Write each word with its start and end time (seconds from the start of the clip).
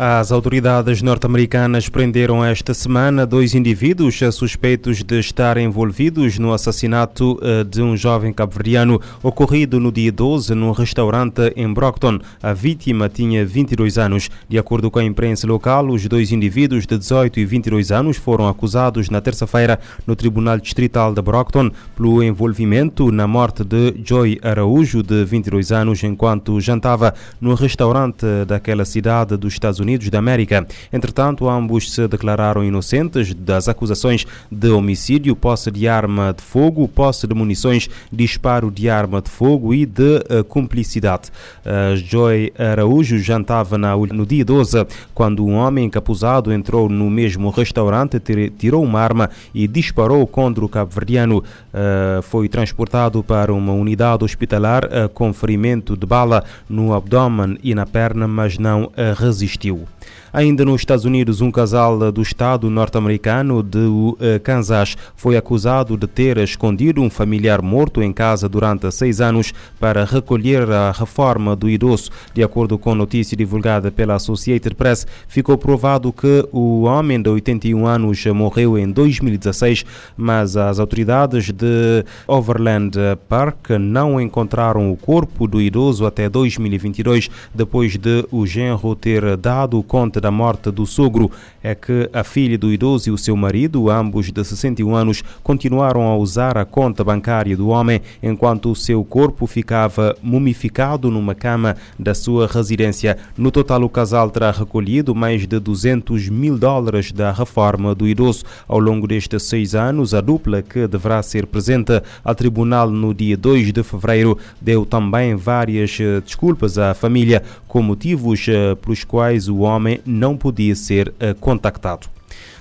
As 0.00 0.30
autoridades 0.30 1.02
norte-americanas 1.02 1.88
prenderam 1.88 2.44
esta 2.44 2.72
semana 2.72 3.26
dois 3.26 3.52
indivíduos 3.52 4.20
suspeitos 4.30 5.02
de 5.02 5.18
estarem 5.18 5.66
envolvidos 5.66 6.38
no 6.38 6.52
assassinato 6.52 7.36
eh, 7.42 7.64
de 7.64 7.82
um 7.82 7.96
jovem 7.96 8.32
cabo-verdiano 8.32 9.00
ocorrido 9.24 9.80
no 9.80 9.90
dia 9.90 10.12
12 10.12 10.54
num 10.54 10.70
restaurante 10.70 11.52
em 11.56 11.74
Brockton. 11.74 12.20
A 12.40 12.52
vítima 12.52 13.08
tinha 13.08 13.44
22 13.44 13.98
anos. 13.98 14.30
De 14.48 14.56
acordo 14.56 14.88
com 14.88 15.00
a 15.00 15.04
imprensa 15.04 15.48
local, 15.48 15.88
os 15.88 16.06
dois 16.06 16.30
indivíduos 16.30 16.86
de 16.86 16.96
18 16.96 17.40
e 17.40 17.44
22 17.44 17.90
anos 17.90 18.16
foram 18.16 18.46
acusados 18.46 19.10
na 19.10 19.20
terça-feira 19.20 19.80
no 20.06 20.14
Tribunal 20.14 20.58
Distrital 20.58 21.12
de 21.12 21.20
Brockton 21.20 21.72
pelo 21.96 22.22
envolvimento 22.22 23.10
na 23.10 23.26
morte 23.26 23.64
de 23.64 23.96
Joy 24.04 24.38
Araújo, 24.44 25.02
de 25.02 25.24
22 25.24 25.72
anos, 25.72 26.04
enquanto 26.04 26.60
jantava 26.60 27.12
no 27.40 27.54
restaurante 27.54 28.24
daquela 28.46 28.84
cidade 28.84 29.36
dos 29.36 29.54
Estados 29.54 29.80
Unidos 29.80 29.87
Unidos 29.88 30.10
da 30.10 30.18
América. 30.18 30.66
Entretanto, 30.92 31.48
ambos 31.48 31.90
se 31.92 32.06
declararam 32.06 32.62
inocentes 32.62 33.32
das 33.32 33.68
acusações 33.68 34.26
de 34.52 34.68
homicídio, 34.68 35.34
posse 35.34 35.70
de 35.70 35.88
arma 35.88 36.34
de 36.36 36.42
fogo, 36.42 36.86
posse 36.86 37.26
de 37.26 37.34
munições, 37.34 37.88
disparo 38.12 38.70
de 38.70 38.90
arma 38.90 39.22
de 39.22 39.30
fogo 39.30 39.72
e 39.72 39.86
de 39.86 40.18
uh, 40.18 40.44
cumplicidade. 40.44 41.30
Uh, 41.64 41.96
Joy 41.96 42.52
Araújo 42.58 43.18
jantava 43.18 43.78
na, 43.78 43.96
no 43.96 44.26
dia 44.26 44.44
12 44.44 44.86
quando 45.14 45.44
um 45.44 45.54
homem 45.54 45.86
encapuzado 45.86 46.52
entrou 46.52 46.88
no 46.88 47.08
mesmo 47.08 47.48
restaurante, 47.48 48.20
tirou 48.58 48.84
uma 48.84 49.00
arma 49.00 49.30
e 49.54 49.66
disparou 49.66 50.26
contra 50.26 50.64
o 50.64 50.68
cabo-verdiano. 50.68 51.38
Uh, 51.38 52.22
foi 52.22 52.48
transportado 52.48 53.22
para 53.22 53.54
uma 53.54 53.72
unidade 53.72 54.24
hospitalar 54.24 54.84
uh, 54.84 55.08
com 55.08 55.32
ferimento 55.32 55.96
de 55.96 56.06
bala 56.06 56.44
no 56.68 56.92
abdômen 56.92 57.58
e 57.62 57.74
na 57.74 57.86
perna, 57.86 58.28
mas 58.28 58.58
não 58.58 58.84
uh, 58.84 58.92
resistiu. 59.16 59.77
Brasil. 59.78 59.88
Ainda 60.32 60.62
nos 60.62 60.82
Estados 60.82 61.06
Unidos, 61.06 61.40
um 61.40 61.50
casal 61.50 62.12
do 62.12 62.20
estado 62.20 62.68
norte-americano 62.68 63.62
de 63.62 63.78
eh, 64.20 64.38
Kansas 64.38 64.94
foi 65.16 65.38
acusado 65.38 65.96
de 65.96 66.06
ter 66.06 66.36
escondido 66.36 67.00
um 67.00 67.08
familiar 67.08 67.62
morto 67.62 68.02
em 68.02 68.12
casa 68.12 68.46
durante 68.46 68.90
seis 68.92 69.22
anos 69.22 69.54
para 69.80 70.04
recolher 70.04 70.70
a 70.70 70.92
reforma 70.92 71.56
do 71.56 71.68
idoso. 71.68 72.10
De 72.34 72.42
acordo 72.42 72.76
com 72.76 72.94
notícia 72.94 73.36
divulgada 73.36 73.90
pela 73.90 74.16
Associated 74.16 74.74
Press, 74.74 75.06
ficou 75.26 75.56
provado 75.56 76.12
que 76.12 76.46
o 76.52 76.82
homem 76.82 77.22
de 77.22 77.30
81 77.30 77.86
anos 77.86 78.24
morreu 78.26 78.78
em 78.78 78.90
2016, 78.90 79.84
mas 80.14 80.58
as 80.58 80.78
autoridades 80.78 81.50
de 81.50 82.04
Overland 82.26 82.98
Park 83.28 83.70
não 83.80 84.20
encontraram 84.20 84.92
o 84.92 84.96
corpo 84.96 85.46
do 85.46 85.58
idoso 85.58 86.04
até 86.04 86.28
2022, 86.28 87.30
depois 87.54 87.96
de 87.96 88.26
o 88.30 88.46
genro 88.46 88.94
ter 88.94 89.36
dado 89.38 89.82
conta 89.82 90.17
da 90.20 90.30
morte 90.30 90.70
do 90.70 90.86
sogro 90.86 91.30
é 91.62 91.74
que 91.74 92.08
a 92.12 92.24
filha 92.24 92.58
do 92.58 92.72
idoso 92.72 93.08
e 93.08 93.12
o 93.12 93.18
seu 93.18 93.36
marido, 93.36 93.90
ambos 93.90 94.30
de 94.30 94.44
61 94.44 94.94
anos, 94.94 95.22
continuaram 95.42 96.02
a 96.02 96.16
usar 96.16 96.56
a 96.56 96.64
conta 96.64 97.04
bancária 97.04 97.56
do 97.56 97.68
homem 97.68 98.00
enquanto 98.22 98.70
o 98.70 98.76
seu 98.76 99.04
corpo 99.04 99.46
ficava 99.46 100.16
mumificado 100.22 101.10
numa 101.10 101.34
cama 101.34 101.76
da 101.98 102.14
sua 102.14 102.46
residência. 102.46 103.18
No 103.36 103.50
total, 103.50 103.82
o 103.82 103.88
casal 103.88 104.30
terá 104.30 104.50
recolhido 104.50 105.14
mais 105.14 105.46
de 105.46 105.58
200 105.58 106.28
mil 106.28 106.58
dólares 106.58 107.12
da 107.12 107.32
reforma 107.32 107.94
do 107.94 108.06
idoso. 108.06 108.44
Ao 108.66 108.78
longo 108.78 109.06
destes 109.06 109.42
seis 109.44 109.74
anos, 109.74 110.14
a 110.14 110.20
dupla, 110.20 110.62
que 110.62 110.86
deverá 110.86 111.22
ser 111.22 111.46
presente 111.46 112.02
ao 112.24 112.34
tribunal 112.34 112.90
no 112.90 113.12
dia 113.14 113.36
2 113.36 113.72
de 113.72 113.82
fevereiro, 113.82 114.38
deu 114.60 114.84
também 114.84 115.34
várias 115.36 115.98
eh, 116.00 116.20
desculpas 116.20 116.78
à 116.78 116.94
família 116.94 117.42
com 117.68 117.82
motivos 117.82 118.46
eh, 118.48 118.74
pelos 118.74 119.04
quais 119.04 119.46
o 119.46 119.58
homem 119.58 120.00
não 120.04 120.36
podia 120.36 120.74
ser 120.74 121.14
eh, 121.20 121.34
contactado. 121.34 122.08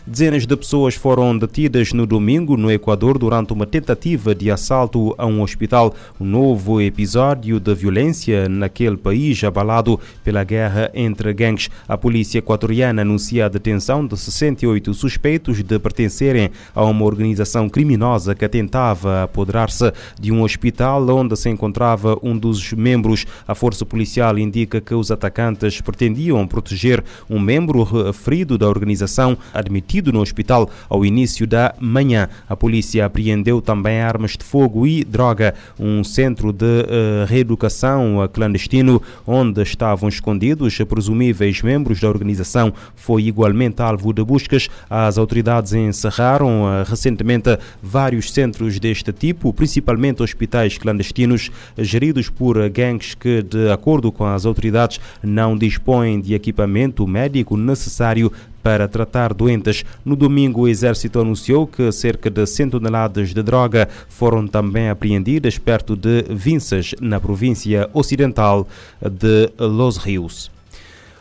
Dezenas 0.10 0.48
de 0.48 0.56
pessoas 0.56 0.96
foram 0.96 1.38
detidas 1.38 1.92
no 1.92 2.08
domingo 2.08 2.56
no 2.56 2.72
Equador 2.72 3.18
durante 3.18 3.52
uma 3.52 3.66
tentativa 3.66 4.34
de 4.34 4.50
assalto 4.50 5.14
a 5.18 5.26
um 5.26 5.42
hospital. 5.42 5.94
Um 6.18 6.24
novo 6.24 6.80
episódio 6.80 7.60
de 7.60 7.76
violência 7.76 8.48
naquele 8.48 8.96
país 8.96 9.44
abalado 9.44 10.00
pela 10.24 10.46
guerra 10.46 10.90
entre 10.94 11.34
gangues. 11.34 11.70
A 11.90 11.98
polícia 11.98 12.40
equatoriana 12.40 13.02
anuncia 13.02 13.46
a 13.48 13.50
detenção 13.50 14.08
de 14.08 14.16
68 14.18 14.94
suspeitos 14.94 15.62
de 15.62 15.78
pertencerem 15.78 16.52
a 16.74 16.86
uma 16.86 17.04
organização 17.04 17.68
criminosa 17.68 18.34
que 18.34 18.48
tentava 18.48 19.24
apoderar-se 19.24 19.92
de 20.18 20.32
um 20.32 20.42
hospital 20.42 21.06
onde 21.10 21.36
se 21.36 21.50
encontrava 21.50 22.18
um 22.24 22.38
dos 22.38 22.72
membros. 22.72 23.26
A 23.46 23.54
força 23.54 23.86
policial 23.86 24.40
indica 24.40 24.80
que 24.80 24.96
os 24.96 25.12
atacantes 25.12 25.82
pretendiam 25.82 26.48
proteger 26.48 27.04
um 27.30 27.42
membro 27.42 27.86
ferido 28.14 28.58
da 28.58 28.70
organização 28.70 29.38
admitido 29.54 29.97
no 30.06 30.22
hospital 30.22 30.70
ao 30.90 31.06
início 31.06 31.46
da 31.48 31.74
manhã. 31.80 32.30
A 32.48 32.56
polícia 32.56 33.06
apreendeu 33.06 33.62
também 33.62 34.00
armas 34.00 34.32
de 34.32 34.44
fogo 34.44 34.86
e 34.86 35.04
droga. 35.04 35.54
Um 35.80 36.04
centro 36.04 36.52
de 36.52 36.66
uh, 36.66 37.26
reeducação 37.28 38.28
clandestino 38.32 39.02
onde 39.26 39.62
estavam 39.62 40.10
escondidos 40.10 40.78
presumíveis 40.88 41.62
membros 41.62 42.00
da 42.00 42.10
organização 42.10 42.74
foi 42.96 43.24
igualmente 43.24 43.82
alvo 43.82 44.14
de 44.14 44.24
buscas. 44.24 44.70
As 44.90 45.18
autoridades 45.18 45.74
encerraram 45.74 46.64
uh, 46.64 46.84
recentemente 46.86 47.58
vários 47.82 48.32
centros 48.32 48.80
deste 48.80 49.12
tipo, 49.12 49.54
principalmente 49.54 50.24
hospitais 50.24 50.78
clandestinos 50.78 51.52
geridos 51.78 52.30
por 52.30 52.70
gangues 52.70 53.14
que, 53.14 53.42
de 53.42 53.70
acordo 53.72 54.12
com 54.12 54.26
as 54.26 54.46
autoridades, 54.46 55.00
não 55.24 55.58
dispõem 55.58 56.20
de 56.20 56.34
equipamento 56.34 57.06
médico 57.08 57.58
necessário 57.58 58.32
para 58.68 58.86
tratar 58.86 59.34
doentes. 59.34 59.86
No 60.04 60.14
domingo, 60.14 60.64
o 60.64 60.68
Exército 60.68 61.22
anunciou 61.22 61.66
que 61.66 61.90
cerca 61.90 62.30
de 62.30 62.46
100 62.46 62.72
toneladas 62.72 63.34
de 63.34 63.42
droga 63.42 63.88
foram 64.10 64.46
também 64.46 64.90
apreendidas 64.90 65.58
perto 65.58 65.96
de 65.96 66.26
Vinças, 66.30 66.94
na 67.00 67.18
província 67.18 67.90
ocidental 67.94 68.68
de 69.02 69.50
Los 69.58 69.96
Rios. 69.96 70.57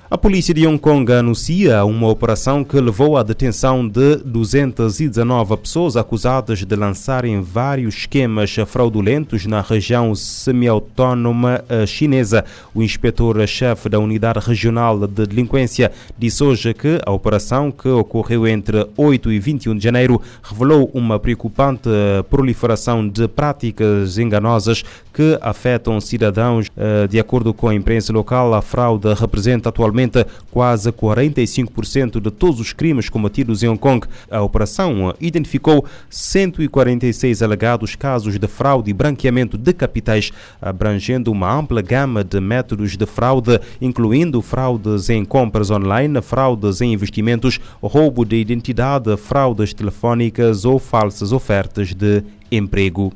A 0.08 0.16
polícia 0.16 0.54
de 0.54 0.64
Hong 0.64 0.78
Kong 0.78 1.12
anuncia 1.12 1.84
uma 1.84 2.06
operação 2.08 2.62
que 2.62 2.80
levou 2.80 3.16
à 3.16 3.24
detenção 3.24 3.88
de 3.88 4.18
219 4.18 5.56
pessoas 5.56 5.96
acusadas 5.96 6.64
de 6.64 6.76
lançarem 6.76 7.40
vários 7.40 7.96
esquemas 7.96 8.54
fraudulentos 8.68 9.46
na 9.46 9.60
região 9.60 10.14
semi-autónoma 10.14 11.64
eh, 11.68 11.84
chinesa. 11.86 12.44
O 12.72 12.84
inspetor-chefe 12.84 13.88
da 13.88 13.98
Unidade 13.98 14.38
Regional 14.38 15.08
de 15.08 15.26
Delinquência 15.26 15.90
disse 16.16 16.44
hoje 16.44 16.72
que 16.72 17.00
a 17.04 17.10
operação, 17.10 17.72
que 17.72 17.88
ocorreu 17.88 18.46
entre 18.46 18.88
8 18.96 19.32
e 19.32 19.40
21 19.40 19.76
de 19.76 19.82
janeiro, 19.82 20.22
revelou 20.40 20.88
uma 20.94 21.18
preocupante 21.18 21.88
eh, 21.88 22.22
proliferação 22.30 23.08
de 23.08 23.26
práticas 23.26 24.18
enganosas 24.18 24.84
que 25.12 25.36
afetam 25.40 26.00
cidadãos. 26.00 26.68
Eh, 26.76 27.08
de 27.08 27.18
acordo 27.18 27.52
com 27.52 27.66
a 27.66 27.74
imprensa 27.74 28.12
local, 28.12 28.54
a 28.54 28.62
fraude 28.62 29.12
representa 29.14 29.70
atualmente 29.70 29.95
atualmente 29.96 30.26
quase 30.50 30.92
45% 30.92 32.20
de 32.20 32.30
todos 32.30 32.60
os 32.60 32.72
crimes 32.72 33.08
cometidos 33.08 33.62
em 33.62 33.68
Hong 33.68 33.78
Kong. 33.78 34.06
A 34.30 34.42
operação 34.42 35.14
identificou 35.20 35.84
146 36.10 37.42
alegados 37.42 37.96
casos 37.96 38.38
de 38.38 38.46
fraude 38.46 38.90
e 38.90 38.94
branqueamento 38.94 39.56
de 39.56 39.72
capitais, 39.72 40.30
abrangendo 40.60 41.32
uma 41.32 41.52
ampla 41.52 41.80
gama 41.80 42.22
de 42.22 42.40
métodos 42.40 42.96
de 42.96 43.06
fraude, 43.06 43.58
incluindo 43.80 44.42
fraudes 44.42 45.08
em 45.08 45.24
compras 45.24 45.70
online, 45.70 46.20
fraudes 46.20 46.80
em 46.80 46.92
investimentos, 46.92 47.58
roubo 47.82 48.24
de 48.24 48.36
identidade, 48.36 49.16
fraudes 49.16 49.72
telefónicas 49.72 50.64
ou 50.64 50.78
falsas 50.78 51.32
ofertas 51.32 51.94
de 51.94 52.22
emprego. 52.50 53.12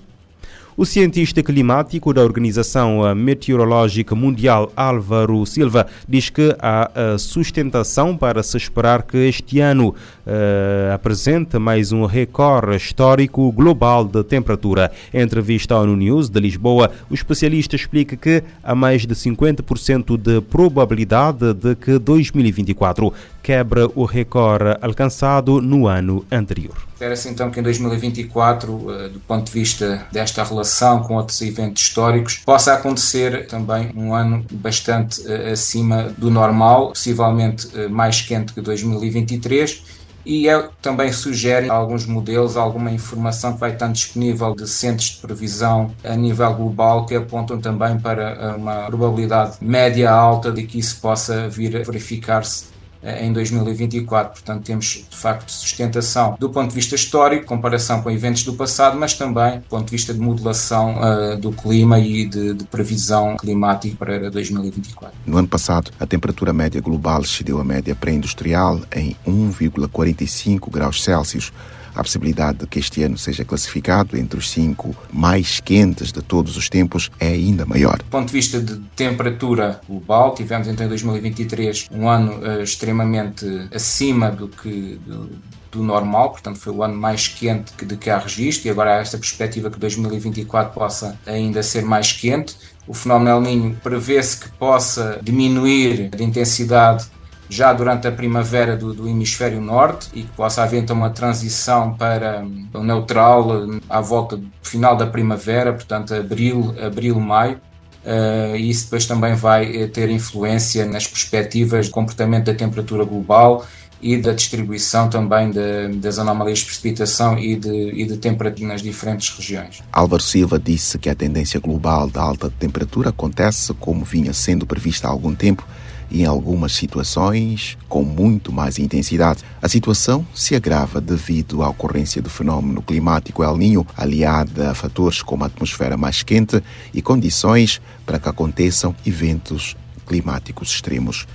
O 0.80 0.86
cientista 0.86 1.42
climático 1.42 2.10
da 2.14 2.22
Organização 2.22 3.14
Meteorológica 3.14 4.14
Mundial, 4.14 4.72
Álvaro 4.74 5.44
Silva, 5.44 5.86
diz 6.08 6.30
que 6.30 6.56
há 6.58 6.90
sustentação 7.18 8.16
para 8.16 8.42
se 8.42 8.56
esperar 8.56 9.02
que 9.02 9.18
este 9.18 9.60
ano 9.60 9.90
uh, 9.90 10.94
apresente 10.94 11.58
mais 11.58 11.92
um 11.92 12.06
recorde 12.06 12.74
histórico 12.76 13.52
global 13.52 14.06
de 14.06 14.24
temperatura. 14.24 14.90
Em 15.12 15.20
entrevista 15.20 15.74
ao 15.74 15.86
News 15.86 16.30
de 16.30 16.40
Lisboa, 16.40 16.90
o 17.10 17.14
especialista 17.14 17.76
explica 17.76 18.16
que 18.16 18.42
há 18.62 18.74
mais 18.74 19.04
de 19.04 19.14
50% 19.14 20.16
de 20.16 20.40
probabilidade 20.40 21.52
de 21.52 21.74
que 21.74 21.98
2024 21.98 23.12
quebra 23.42 23.86
o 23.94 24.06
recorde 24.06 24.78
alcançado 24.80 25.60
no 25.60 25.86
ano 25.86 26.24
anterior. 26.32 26.88
Espera-se 26.94 27.28
então 27.30 27.50
que 27.50 27.58
em 27.58 27.62
2024, 27.62 28.92
eh, 28.92 29.08
do 29.08 29.20
ponto 29.20 29.46
de 29.46 29.52
vista 29.52 30.06
desta 30.12 30.44
relação 30.44 30.69
com 31.02 31.14
outros 31.14 31.40
eventos 31.42 31.82
históricos, 31.82 32.38
possa 32.44 32.74
acontecer 32.74 33.46
também 33.46 33.90
um 33.94 34.14
ano 34.14 34.44
bastante 34.52 35.22
eh, 35.26 35.52
acima 35.52 36.12
do 36.16 36.30
normal, 36.30 36.88
possivelmente 36.88 37.68
eh, 37.74 37.88
mais 37.88 38.20
quente 38.20 38.52
que 38.52 38.60
2023 38.60 40.00
e 40.24 40.48
é, 40.48 40.68
também 40.82 41.12
sugere 41.12 41.70
alguns 41.70 42.04
modelos, 42.06 42.56
alguma 42.56 42.90
informação 42.90 43.54
que 43.54 43.60
vai 43.60 43.72
estar 43.72 43.88
disponível 43.88 44.54
de 44.54 44.68
centros 44.68 45.10
de 45.10 45.16
previsão 45.18 45.94
a 46.04 46.14
nível 46.14 46.52
global 46.54 47.06
que 47.06 47.14
apontam 47.14 47.58
também 47.58 47.98
para 47.98 48.56
uma 48.56 48.86
probabilidade 48.86 49.56
média 49.60 50.10
alta 50.10 50.52
de 50.52 50.64
que 50.64 50.78
isso 50.78 51.00
possa 51.00 51.48
vir 51.48 51.76
a 51.76 51.82
verificar-se 51.82 52.66
em 53.02 53.32
2024. 53.32 54.32
Portanto, 54.32 54.64
temos 54.64 55.04
de 55.08 55.16
facto 55.16 55.50
sustentação 55.50 56.36
do 56.38 56.50
ponto 56.50 56.68
de 56.68 56.74
vista 56.74 56.94
histórico, 56.94 57.46
comparação 57.46 58.02
com 58.02 58.10
eventos 58.10 58.44
do 58.44 58.54
passado, 58.54 58.98
mas 58.98 59.14
também 59.14 59.58
do 59.58 59.64
ponto 59.64 59.86
de 59.86 59.90
vista 59.90 60.12
de 60.12 60.20
modelação 60.20 60.96
uh, 60.98 61.36
do 61.36 61.52
clima 61.52 61.98
e 61.98 62.26
de, 62.26 62.54
de, 62.54 62.64
previsão 62.64 63.36
climática 63.36 63.96
para 63.96 64.30
2024. 64.30 65.16
No 65.26 65.38
ano 65.38 65.48
passado, 65.48 65.90
a 65.98 66.06
temperatura 66.06 66.52
média 66.52 66.80
global 66.80 67.22
excedeu 67.22 67.60
a 67.60 67.64
média 67.64 67.94
pré-industrial 67.94 68.80
em 68.94 69.16
1,45 69.26 70.70
graus 70.70 71.02
Celsius 71.02 71.52
a 71.94 72.02
possibilidade 72.02 72.58
de 72.58 72.66
que 72.66 72.78
este 72.78 73.02
ano 73.02 73.18
seja 73.18 73.44
classificado 73.44 74.16
entre 74.16 74.38
os 74.38 74.50
cinco 74.50 74.94
mais 75.12 75.60
quentes 75.60 76.12
de 76.12 76.22
todos 76.22 76.56
os 76.56 76.68
tempos 76.68 77.10
é 77.18 77.28
ainda 77.28 77.66
maior. 77.66 77.98
Do 77.98 78.04
ponto 78.04 78.26
de 78.26 78.32
vista 78.32 78.60
de 78.60 78.78
temperatura 78.96 79.80
global, 79.88 80.34
tivemos 80.34 80.68
então 80.68 80.86
em 80.86 80.88
2023 80.88 81.88
um 81.92 82.08
ano 82.08 82.38
uh, 82.38 82.62
extremamente 82.62 83.46
acima 83.72 84.30
do 84.30 84.48
que. 84.48 85.00
Do, 85.06 85.30
do 85.70 85.84
normal, 85.84 86.30
portanto 86.30 86.58
foi 86.58 86.72
o 86.72 86.82
ano 86.82 86.96
mais 86.96 87.28
quente 87.28 87.72
de 87.84 87.96
que 87.96 88.10
há 88.10 88.18
registro 88.18 88.66
e 88.66 88.70
agora 88.70 88.96
há 88.96 89.00
esta 89.00 89.16
perspectiva 89.16 89.70
que 89.70 89.78
2024 89.78 90.74
possa 90.74 91.18
ainda 91.24 91.62
ser 91.62 91.84
mais 91.84 92.12
quente. 92.12 92.56
O 92.88 92.92
fenómeno 92.92 93.36
El 93.36 93.42
Niño 93.42 93.76
prevê-se 93.80 94.36
que 94.36 94.48
possa 94.50 95.20
diminuir 95.22 96.10
de 96.10 96.24
intensidade 96.24 97.06
já 97.50 97.72
durante 97.72 98.06
a 98.06 98.12
primavera 98.12 98.76
do, 98.76 98.94
do, 98.94 99.08
hemisfério 99.08 99.60
norte 99.60 100.08
e 100.14 100.22
que 100.22 100.30
possa 100.30 100.62
haver 100.62 100.80
então 100.80 100.96
uma 100.96 101.10
transição 101.10 101.94
para 101.94 102.46
o 102.72 102.82
neutral 102.84 103.66
à 103.88 104.00
volta 104.00 104.36
do 104.36 104.48
final 104.62 104.96
da 104.96 105.06
primavera, 105.06 105.72
portanto 105.72 106.14
abril, 106.14 106.74
abril 106.80 107.18
maio. 107.18 107.60
Uh, 108.02 108.56
e 108.56 108.70
isso 108.70 108.84
depois 108.84 109.04
também 109.04 109.34
vai 109.34 109.82
eh, 109.82 109.86
ter 109.86 110.08
influência 110.08 110.86
nas 110.86 111.06
perspectivas 111.06 111.84
de 111.84 111.92
comportamento 111.92 112.46
da 112.46 112.54
temperatura 112.54 113.04
global 113.04 113.66
e 114.00 114.16
da 114.16 114.32
distribuição 114.32 115.10
também 115.10 115.50
de, 115.50 115.88
das 115.98 116.18
anomalias 116.18 116.60
de 116.60 116.64
precipitação 116.64 117.38
e 117.38 117.56
de, 117.56 117.90
e 117.90 118.06
de 118.06 118.16
temperatura 118.16 118.68
nas 118.68 118.80
diferentes 118.80 119.28
regiões. 119.36 119.82
Álvaro 119.92 120.22
Silva 120.22 120.58
disse 120.58 120.98
que 120.98 121.10
a 121.10 121.14
tendência 121.14 121.60
global 121.60 122.08
da 122.08 122.22
alta 122.22 122.50
temperatura 122.50 123.10
acontece 123.10 123.74
como 123.74 124.02
vinha 124.02 124.32
sendo 124.32 124.64
prevista 124.64 125.06
há 125.06 125.10
algum 125.10 125.34
tempo 125.34 125.66
e 126.10 126.22
em 126.22 126.26
algumas 126.26 126.72
situações 126.72 127.78
com 127.88 128.02
muito 128.02 128.52
mais 128.52 128.78
intensidade. 128.78 129.42
A 129.62 129.68
situação 129.68 130.26
se 130.34 130.54
agrava 130.54 131.00
devido 131.00 131.62
à 131.62 131.68
ocorrência 131.68 132.20
do 132.20 132.28
fenômeno 132.28 132.82
climático 132.82 133.44
El 133.44 133.56
Niño, 133.56 133.86
aliada 133.96 134.70
a 134.70 134.74
fatores 134.74 135.22
como 135.22 135.44
a 135.44 135.46
atmosfera 135.46 135.96
mais 135.96 136.22
quente 136.22 136.62
e 136.92 137.00
condições 137.00 137.80
para 138.04 138.18
que 138.18 138.28
aconteçam 138.28 138.94
eventos 139.06 139.76
climáticos 140.06 140.70
extremos. 140.70 141.26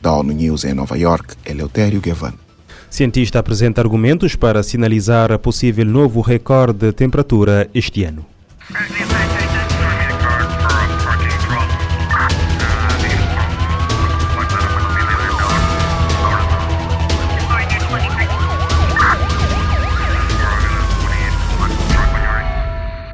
Da 0.00 0.12
ONU 0.12 0.32
News 0.32 0.64
em 0.64 0.72
Nova 0.72 0.96
York, 0.96 1.34
Eleutério 1.44 2.00
Gavan. 2.00 2.32
Cientista 2.88 3.38
apresenta 3.38 3.80
argumentos 3.80 4.34
para 4.34 4.62
sinalizar 4.62 5.30
a 5.30 5.38
possível 5.38 5.84
novo 5.84 6.20
recorde 6.20 6.86
de 6.86 6.92
temperatura 6.92 7.68
este 7.74 8.04
ano. 8.04 8.26